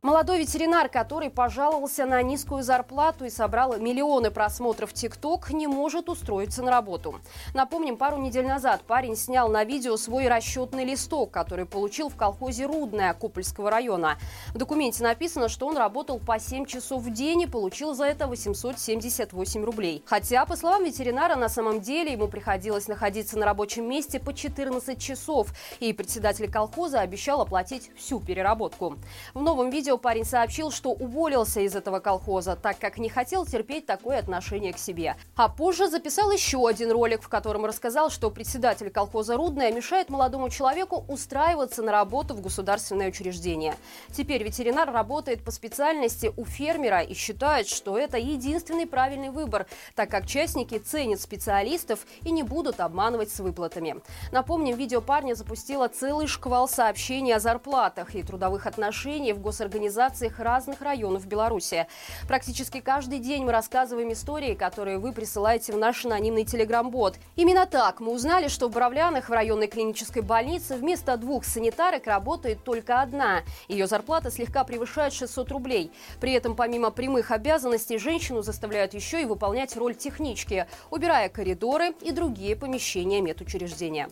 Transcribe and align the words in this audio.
Молодой 0.00 0.38
ветеринар, 0.38 0.88
который 0.88 1.28
пожаловался 1.28 2.06
на 2.06 2.22
низкую 2.22 2.62
зарплату 2.62 3.24
и 3.24 3.30
собрал 3.30 3.78
миллионы 3.78 4.30
просмотров 4.30 4.92
ТикТок, 4.92 5.50
не 5.50 5.66
может 5.66 6.08
устроиться 6.08 6.62
на 6.62 6.70
работу. 6.70 7.20
Напомним, 7.52 7.96
пару 7.96 8.16
недель 8.18 8.46
назад 8.46 8.82
парень 8.86 9.16
снял 9.16 9.48
на 9.48 9.64
видео 9.64 9.96
свой 9.96 10.28
расчетный 10.28 10.84
листок, 10.84 11.32
который 11.32 11.66
получил 11.66 12.10
в 12.10 12.16
колхозе 12.16 12.66
«Рудная» 12.66 13.12
Купольского 13.12 13.72
района. 13.72 14.18
В 14.54 14.58
документе 14.58 15.02
написано, 15.02 15.48
что 15.48 15.66
он 15.66 15.76
работал 15.76 16.20
по 16.20 16.38
7 16.38 16.64
часов 16.66 17.02
в 17.02 17.12
день 17.12 17.42
и 17.42 17.46
получил 17.48 17.92
за 17.92 18.04
это 18.04 18.28
878 18.28 19.64
рублей. 19.64 20.04
Хотя, 20.06 20.46
по 20.46 20.54
словам 20.54 20.84
ветеринара, 20.84 21.34
на 21.34 21.48
самом 21.48 21.80
деле 21.80 22.12
ему 22.12 22.28
приходилось 22.28 22.86
находиться 22.86 23.36
на 23.36 23.46
рабочем 23.46 23.88
месте 23.88 24.20
по 24.20 24.32
14 24.32 25.02
часов, 25.02 25.48
и 25.80 25.92
председатель 25.92 26.48
колхоза 26.48 27.00
обещал 27.00 27.40
оплатить 27.40 27.90
всю 27.96 28.20
переработку. 28.20 28.96
В 29.34 29.42
новом 29.42 29.70
видео 29.70 29.87
видео 29.88 29.96
парень 29.96 30.26
сообщил, 30.26 30.70
что 30.70 30.90
уволился 30.90 31.60
из 31.60 31.74
этого 31.74 31.98
колхоза, 32.00 32.56
так 32.56 32.78
как 32.78 32.98
не 32.98 33.08
хотел 33.08 33.46
терпеть 33.46 33.86
такое 33.86 34.18
отношение 34.18 34.74
к 34.74 34.78
себе. 34.78 35.16
А 35.34 35.48
позже 35.48 35.88
записал 35.88 36.30
еще 36.30 36.68
один 36.68 36.92
ролик, 36.92 37.22
в 37.22 37.28
котором 37.30 37.64
рассказал, 37.64 38.10
что 38.10 38.30
председатель 38.30 38.90
колхоза 38.90 39.38
«Рудная» 39.38 39.72
мешает 39.72 40.10
молодому 40.10 40.50
человеку 40.50 41.06
устраиваться 41.08 41.82
на 41.82 41.90
работу 41.90 42.34
в 42.34 42.42
государственное 42.42 43.08
учреждение. 43.08 43.76
Теперь 44.12 44.44
ветеринар 44.44 44.92
работает 44.92 45.42
по 45.42 45.50
специальности 45.50 46.34
у 46.36 46.44
фермера 46.44 47.00
и 47.00 47.14
считает, 47.14 47.66
что 47.66 47.96
это 47.96 48.18
единственный 48.18 48.86
правильный 48.86 49.30
выбор, 49.30 49.66
так 49.94 50.10
как 50.10 50.26
частники 50.26 50.76
ценят 50.76 51.22
специалистов 51.22 52.00
и 52.24 52.30
не 52.30 52.42
будут 52.42 52.80
обманывать 52.80 53.30
с 53.30 53.40
выплатами. 53.40 54.02
Напомним, 54.32 54.76
видео 54.76 55.00
парня 55.00 55.32
запустило 55.32 55.88
целый 55.88 56.26
шквал 56.26 56.68
сообщений 56.68 57.34
о 57.34 57.40
зарплатах 57.40 58.14
и 58.14 58.22
трудовых 58.22 58.66
отношениях 58.66 59.38
в 59.38 59.40
госорганизации 59.40 59.77
организациях 59.78 60.40
разных 60.40 60.80
районов 60.82 61.26
Беларуси. 61.26 61.86
Практически 62.26 62.80
каждый 62.80 63.20
день 63.20 63.44
мы 63.44 63.52
рассказываем 63.52 64.12
истории, 64.12 64.54
которые 64.54 64.98
вы 64.98 65.12
присылаете 65.12 65.72
в 65.72 65.78
наш 65.78 66.04
анонимный 66.04 66.44
телеграм-бот. 66.44 67.16
Именно 67.36 67.64
так 67.66 68.00
мы 68.00 68.12
узнали, 68.12 68.48
что 68.48 68.68
в 68.68 68.72
Боровлянах 68.72 69.28
в 69.28 69.32
районной 69.32 69.68
клинической 69.68 70.22
больнице 70.22 70.74
вместо 70.74 71.16
двух 71.16 71.44
санитарок 71.44 72.08
работает 72.08 72.64
только 72.64 73.00
одна. 73.00 73.42
Ее 73.68 73.86
зарплата 73.86 74.32
слегка 74.32 74.64
превышает 74.64 75.12
600 75.12 75.52
рублей. 75.52 75.92
При 76.20 76.32
этом 76.32 76.56
помимо 76.56 76.90
прямых 76.90 77.30
обязанностей 77.30 77.98
женщину 77.98 78.42
заставляют 78.42 78.94
еще 78.94 79.22
и 79.22 79.26
выполнять 79.26 79.76
роль 79.76 79.94
технички, 79.94 80.66
убирая 80.90 81.28
коридоры 81.28 81.94
и 82.02 82.10
другие 82.10 82.56
помещения 82.56 83.20
медучреждения. 83.20 84.08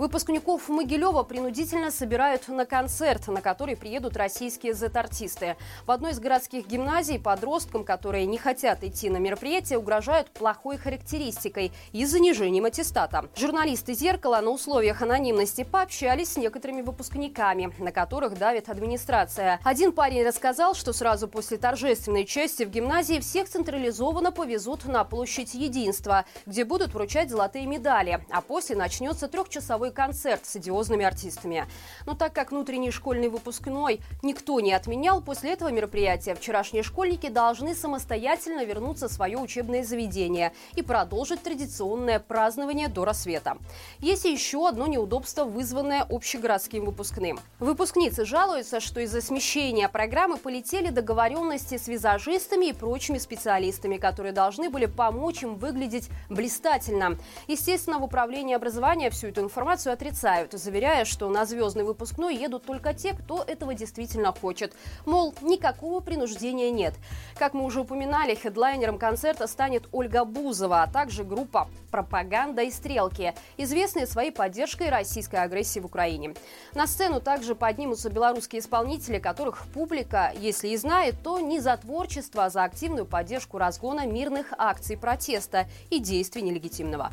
Выпускников 0.00 0.70
Могилева 0.70 1.24
принудительно 1.24 1.90
собирают 1.90 2.48
на 2.48 2.64
концерт, 2.64 3.28
на 3.28 3.42
который 3.42 3.76
приедут 3.76 4.16
российские 4.16 4.72
Z-артисты. 4.72 5.58
В 5.84 5.90
одной 5.90 6.12
из 6.12 6.20
городских 6.20 6.66
гимназий 6.66 7.18
подросткам, 7.18 7.84
которые 7.84 8.24
не 8.24 8.38
хотят 8.38 8.82
идти 8.82 9.10
на 9.10 9.18
мероприятие, 9.18 9.78
угрожают 9.78 10.30
плохой 10.30 10.78
характеристикой 10.78 11.70
и 11.92 12.06
занижением 12.06 12.64
аттестата. 12.64 13.28
Журналисты 13.36 13.92
«Зеркала» 13.92 14.40
на 14.40 14.52
условиях 14.52 15.02
анонимности 15.02 15.64
пообщались 15.64 16.32
с 16.32 16.36
некоторыми 16.38 16.80
выпускниками, 16.80 17.70
на 17.78 17.92
которых 17.92 18.38
давит 18.38 18.70
администрация. 18.70 19.60
Один 19.64 19.92
парень 19.92 20.26
рассказал, 20.26 20.74
что 20.74 20.94
сразу 20.94 21.28
после 21.28 21.58
торжественной 21.58 22.24
части 22.24 22.62
в 22.62 22.70
гимназии 22.70 23.20
всех 23.20 23.50
централизованно 23.50 24.32
повезут 24.32 24.86
на 24.86 25.04
площадь 25.04 25.52
Единства, 25.52 26.24
где 26.46 26.64
будут 26.64 26.94
вручать 26.94 27.28
золотые 27.28 27.66
медали, 27.66 28.24
а 28.30 28.40
после 28.40 28.76
начнется 28.76 29.28
трехчасовой 29.28 29.89
свой 29.90 29.92
концерт 29.92 30.46
с 30.46 30.56
идиозными 30.56 31.04
артистами. 31.04 31.66
Но 32.06 32.14
так 32.14 32.32
как 32.32 32.52
внутренний 32.52 32.90
школьный 32.90 33.28
выпускной 33.28 34.00
никто 34.22 34.60
не 34.60 34.72
отменял, 34.72 35.20
после 35.20 35.52
этого 35.52 35.70
мероприятия 35.70 36.34
вчерашние 36.34 36.82
школьники 36.82 37.28
должны 37.28 37.74
самостоятельно 37.74 38.64
вернуться 38.64 39.08
в 39.08 39.12
свое 39.12 39.38
учебное 39.38 39.82
заведение 39.82 40.52
и 40.74 40.82
продолжить 40.82 41.42
традиционное 41.42 42.20
празднование 42.20 42.88
до 42.88 43.04
рассвета. 43.04 43.58
Есть 43.98 44.24
еще 44.24 44.68
одно 44.68 44.86
неудобство, 44.86 45.44
вызванное 45.44 46.06
общегородским 46.08 46.84
выпускным. 46.84 47.40
Выпускницы 47.58 48.24
жалуются, 48.24 48.80
что 48.80 49.00
из-за 49.00 49.20
смещения 49.20 49.88
программы 49.88 50.36
полетели 50.36 50.90
договоренности 50.90 51.78
с 51.78 51.88
визажистами 51.88 52.66
и 52.66 52.72
прочими 52.72 53.18
специалистами, 53.18 53.96
которые 53.96 54.32
должны 54.32 54.70
были 54.70 54.86
помочь 54.86 55.42
им 55.42 55.56
выглядеть 55.56 56.08
блистательно. 56.28 57.18
Естественно, 57.48 57.98
в 57.98 58.04
управлении 58.04 58.54
образования 58.54 59.10
всю 59.10 59.28
эту 59.28 59.40
информацию 59.40 59.79
информацию 59.80 59.92
отрицают, 59.94 60.52
заверяя, 60.52 61.04
что 61.04 61.28
на 61.30 61.46
звездный 61.46 61.84
выпускной 61.84 62.36
едут 62.36 62.64
только 62.64 62.92
те, 62.92 63.14
кто 63.14 63.42
этого 63.42 63.74
действительно 63.74 64.32
хочет. 64.32 64.74
Мол, 65.06 65.34
никакого 65.40 66.00
принуждения 66.00 66.70
нет. 66.70 66.94
Как 67.38 67.54
мы 67.54 67.64
уже 67.64 67.80
упоминали, 67.80 68.34
хедлайнером 68.34 68.98
концерта 68.98 69.46
станет 69.46 69.88
Ольга 69.92 70.24
Бузова, 70.24 70.82
а 70.82 70.86
также 70.86 71.24
группа 71.24 71.68
«Пропаганда 71.90 72.62
и 72.62 72.70
стрелки», 72.70 73.34
известные 73.56 74.06
своей 74.06 74.30
поддержкой 74.30 74.90
российской 74.90 75.36
агрессии 75.36 75.80
в 75.80 75.86
Украине. 75.86 76.34
На 76.74 76.86
сцену 76.86 77.20
также 77.20 77.54
поднимутся 77.54 78.10
белорусские 78.10 78.60
исполнители, 78.60 79.18
которых 79.18 79.66
публика, 79.72 80.32
если 80.38 80.68
и 80.68 80.76
знает, 80.76 81.14
то 81.22 81.40
не 81.40 81.60
за 81.60 81.76
творчество, 81.76 82.44
а 82.44 82.50
за 82.50 82.64
активную 82.64 83.06
поддержку 83.06 83.56
разгона 83.58 84.06
мирных 84.06 84.52
акций 84.58 84.98
протеста 84.98 85.66
и 85.88 86.00
действий 86.00 86.42
нелегитимного. 86.42 87.10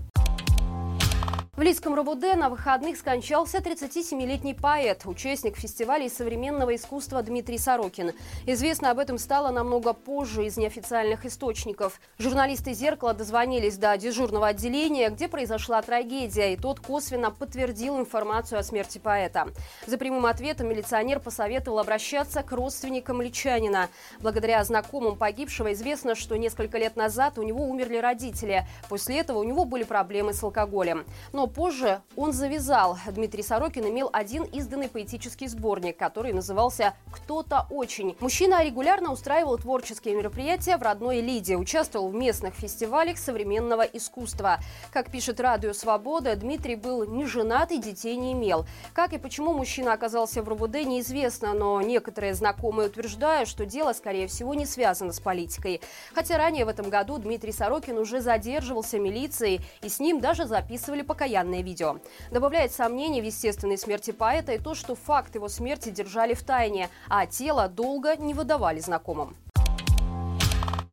В 1.58 1.62
Лидском 1.64 1.96
РОВД 1.96 2.36
на 2.36 2.50
выходных 2.50 2.98
скончался 2.98 3.58
37-летний 3.58 4.54
поэт, 4.54 5.08
участник 5.08 5.58
фестивалей 5.58 6.08
современного 6.08 6.76
искусства 6.76 7.24
Дмитрий 7.24 7.58
Сорокин. 7.58 8.12
Известно 8.46 8.92
об 8.92 9.00
этом 9.00 9.18
стало 9.18 9.50
намного 9.50 9.94
позже 9.94 10.46
из 10.46 10.56
неофициальных 10.58 11.26
источников. 11.26 12.00
Журналисты 12.20 12.74
«Зеркала» 12.74 13.16
дозвонились 13.16 13.78
до 13.78 13.98
дежурного 13.98 14.50
отделения, 14.50 15.10
где 15.10 15.28
произошла 15.28 15.82
трагедия, 15.82 16.54
и 16.54 16.58
тот 16.58 16.80
косвенно 16.80 17.32
подтвердил 17.32 17.98
информацию 17.98 18.60
о 18.60 18.64
смерти 18.64 19.00
поэта. 19.00 19.48
За 19.88 19.98
прямым 19.98 20.28
ответом 20.28 20.70
милиционер 20.70 21.20
посоветовал 21.20 21.80
обращаться 21.80 22.44
к 22.44 22.52
родственникам 22.52 23.20
Личанина. 23.20 23.90
Благодаря 24.20 24.64
знакомым 24.64 25.18
погибшего 25.18 25.74
известно, 25.74 26.14
что 26.14 26.38
несколько 26.38 26.78
лет 26.78 26.96
назад 26.96 27.40
у 27.40 27.42
него 27.42 27.68
умерли 27.68 27.98
родители. 27.98 28.68
После 28.90 29.18
этого 29.22 29.40
у 29.40 29.44
него 29.44 29.66
были 29.66 29.86
проблемы 29.86 30.34
с 30.36 30.44
алкоголем. 30.44 31.04
Но 31.34 31.47
позже 31.48 32.02
он 32.16 32.34
завязал. 32.34 32.98
Дмитрий 33.08 33.44
Сорокин 33.44 33.88
имел 33.88 34.10
один 34.12 34.44
изданный 34.44 34.90
поэтический 34.90 35.48
сборник, 35.48 35.98
который 35.98 36.34
назывался 36.34 36.96
«Кто-то 37.12 37.68
очень». 37.70 38.18
Мужчина 38.20 38.64
регулярно 38.64 39.12
устраивал 39.12 39.58
творческие 39.58 40.16
мероприятия 40.16 40.78
в 40.78 40.82
родной 40.82 41.22
Лиде, 41.22 41.56
участвовал 41.56 42.10
в 42.10 42.16
местных 42.16 42.56
фестивалях 42.56 43.18
современного 43.18 43.84
искусства. 43.84 44.58
Как 44.92 45.12
пишет 45.12 45.40
Радио 45.40 45.74
Свобода, 45.74 46.36
Дмитрий 46.36 46.76
был 46.76 47.06
не 47.06 47.26
женат 47.26 47.72
и 47.72 47.78
детей 47.78 48.18
не 48.18 48.34
имел. 48.34 48.66
Как 48.94 49.14
и 49.14 49.18
почему 49.18 49.54
мужчина 49.54 49.94
оказался 49.94 50.44
в 50.44 50.50
РУВД, 50.50 50.86
неизвестно, 50.86 51.54
но 51.54 51.82
некоторые 51.82 52.34
знакомые 52.34 52.90
утверждают, 52.90 53.48
что 53.48 53.66
дело, 53.66 53.94
скорее 53.94 54.28
всего, 54.28 54.54
не 54.54 54.66
связано 54.66 55.14
с 55.14 55.20
политикой. 55.20 55.82
Хотя 56.14 56.38
ранее 56.38 56.66
в 56.66 56.70
этом 56.70 56.90
году 56.90 57.18
Дмитрий 57.18 57.54
Сорокин 57.54 57.98
уже 57.98 58.20
задерживался 58.20 59.00
милицией, 59.00 59.62
и 59.82 59.88
с 59.90 60.00
ним 60.00 60.20
даже 60.20 60.46
записывали 60.46 61.04
покаяние 61.04 61.37
постоянное 61.38 61.62
видео. 61.62 61.98
Добавляет 62.32 62.72
сомнений 62.72 63.22
в 63.22 63.26
естественной 63.26 63.78
смерти 63.78 64.12
поэта 64.12 64.54
и 64.54 64.58
то, 64.58 64.74
что 64.74 64.96
факт 64.96 65.36
его 65.36 65.50
смерти 65.50 65.90
держали 65.90 66.34
в 66.34 66.44
тайне, 66.44 66.90
а 67.10 67.26
тело 67.28 67.68
долго 67.68 68.16
не 68.16 68.34
выдавали 68.34 68.80
знакомым. 68.80 69.36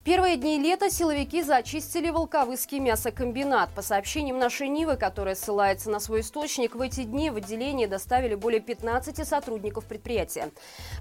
Первые 0.04 0.36
дни 0.36 0.58
лета 0.58 0.90
силовики 0.90 1.42
зачистили 1.42 2.10
Волковыский 2.10 2.78
мясокомбинат. 2.78 3.70
По 3.70 3.80
сообщениям 3.80 4.38
нашей 4.38 4.68
Нивы, 4.68 4.96
которая 4.96 5.34
ссылается 5.34 5.88
на 5.88 5.98
свой 5.98 6.20
источник, 6.20 6.74
в 6.74 6.82
эти 6.82 7.04
дни 7.04 7.30
в 7.30 7.36
отделение 7.36 7.88
доставили 7.88 8.34
более 8.34 8.60
15 8.60 9.26
сотрудников 9.26 9.86
предприятия. 9.86 10.50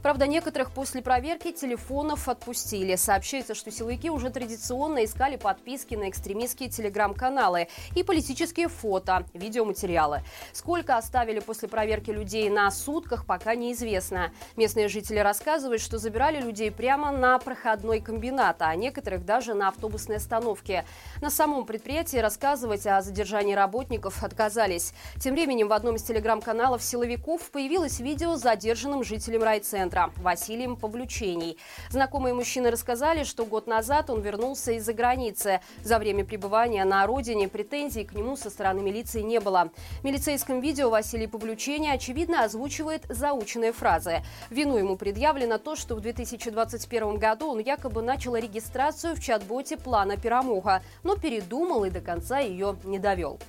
Правда, 0.01 0.25
некоторых 0.25 0.71
после 0.71 1.01
проверки 1.01 1.51
телефонов 1.51 2.29
отпустили. 2.29 2.95
Сообщается, 2.95 3.55
что 3.55 3.71
силовики 3.71 4.09
уже 4.09 4.29
традиционно 4.29 5.03
искали 5.03 5.35
подписки 5.35 5.95
на 5.95 6.09
экстремистские 6.09 6.69
телеграм-каналы 6.69 7.67
и 7.97 8.03
политические 8.03 8.69
фото, 8.69 9.25
видеоматериалы. 9.33 10.23
Сколько 10.53 10.95
оставили 10.95 11.41
после 11.41 11.67
проверки 11.67 12.09
людей 12.09 12.49
на 12.49 12.71
сутках, 12.71 13.25
пока 13.25 13.53
неизвестно. 13.55 14.31
Местные 14.55 14.87
жители 14.87 15.19
рассказывают, 15.19 15.81
что 15.81 15.97
забирали 15.97 16.39
людей 16.39 16.71
прямо 16.71 17.11
на 17.11 17.37
проходной 17.37 17.99
комбинат, 17.99 18.61
а 18.61 18.73
некоторые 18.73 18.92
некоторых 18.93 19.25
даже 19.25 19.55
на 19.55 19.69
автобусной 19.69 20.17
остановке. 20.17 20.85
На 21.19 21.31
самом 21.31 21.65
предприятии 21.65 22.17
рассказывать 22.17 22.85
о 22.85 23.01
задержании 23.01 23.55
работников 23.55 24.23
отказались. 24.23 24.93
Тем 25.19 25.33
временем 25.33 25.67
в 25.67 25.73
одном 25.73 25.95
из 25.95 26.03
телеграм-каналов 26.03 26.83
силовиков 26.83 27.49
появилось 27.49 27.99
видео 27.99 28.35
с 28.35 28.41
задержанным 28.41 29.03
жителем 29.03 29.41
райцентра 29.41 30.11
Василием 30.17 30.75
Павлючений. 30.75 31.57
Знакомые 31.89 32.35
мужчины 32.35 32.69
рассказали, 32.69 33.23
что 33.23 33.45
год 33.45 33.65
назад 33.65 34.11
он 34.11 34.21
вернулся 34.21 34.73
из-за 34.73 34.93
границы. 34.93 35.61
За 35.83 35.97
время 35.97 36.23
пребывания 36.23 36.85
на 36.85 37.07
родине 37.07 37.47
претензий 37.47 38.03
к 38.03 38.13
нему 38.13 38.35
со 38.35 38.51
стороны 38.51 38.81
милиции 38.81 39.21
не 39.21 39.39
было. 39.39 39.71
В 40.01 40.03
милицейском 40.03 40.59
видео 40.59 40.91
Василий 40.91 41.25
Павлючений, 41.25 41.91
очевидно, 41.91 42.43
озвучивает 42.43 43.05
заученные 43.09 43.71
фразы. 43.71 44.21
Вину 44.51 44.77
ему 44.77 44.97
предъявлено 44.97 45.57
то, 45.57 45.75
что 45.75 45.95
в 45.95 46.01
2021 46.01 47.17
году 47.17 47.47
он 47.53 47.59
якобы 47.59 48.03
начал 48.03 48.35
регистрацию 48.35 48.82
в 48.91 49.19
чат-боте 49.19 49.77
плана 49.77 50.17
Перамуха, 50.17 50.81
но 51.03 51.15
передумал 51.15 51.85
и 51.85 51.89
до 51.89 52.01
конца 52.01 52.39
ее 52.39 52.75
не 52.83 52.99
довел. 52.99 53.39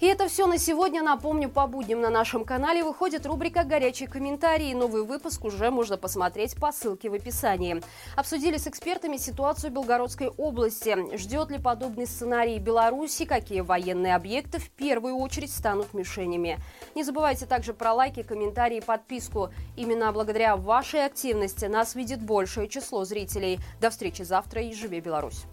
И 0.00 0.06
это 0.06 0.28
все 0.28 0.46
на 0.46 0.56
сегодня. 0.56 1.02
Напомню, 1.02 1.50
по 1.50 1.66
будням 1.66 2.00
на 2.00 2.08
нашем 2.08 2.46
канале 2.46 2.82
выходит 2.82 3.26
рубрика 3.26 3.64
«Горячие 3.64 4.08
комментарии». 4.08 4.72
Новый 4.72 5.04
выпуск 5.04 5.44
уже 5.44 5.70
можно 5.70 5.98
посмотреть 5.98 6.56
по 6.56 6.72
ссылке 6.72 7.10
в 7.10 7.14
описании. 7.14 7.82
Обсудили 8.16 8.56
с 8.56 8.66
экспертами 8.66 9.18
ситуацию 9.18 9.70
Белгородской 9.70 10.28
области. 10.28 10.96
Ждет 11.18 11.50
ли 11.50 11.58
подобный 11.58 12.06
сценарий 12.06 12.58
Беларуси? 12.58 13.26
Какие 13.26 13.60
военные 13.60 14.14
объекты 14.14 14.58
в 14.58 14.70
первую 14.70 15.16
очередь 15.16 15.52
станут 15.52 15.92
мишенями? 15.92 16.58
Не 16.94 17.04
забывайте 17.04 17.44
также 17.44 17.74
про 17.74 17.92
лайки, 17.92 18.22
комментарии 18.22 18.78
и 18.78 18.82
подписку. 18.82 19.50
Именно 19.76 20.12
благодаря 20.12 20.56
вашей 20.56 21.04
активности 21.04 21.66
нас 21.66 21.94
видит 21.94 22.22
большее 22.22 22.68
число 22.68 23.04
зрителей. 23.04 23.60
До 23.82 23.90
встречи 23.90 24.22
завтра 24.22 24.62
и 24.62 24.72
живи 24.72 25.00
Беларусь! 25.00 25.44